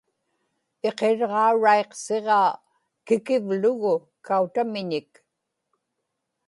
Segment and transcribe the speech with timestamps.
[0.87, 2.51] iqirġauraiqsiġaa,
[3.07, 3.93] kikivlugu
[4.25, 5.11] kautamiñik